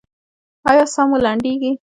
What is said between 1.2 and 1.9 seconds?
لنډیږي؟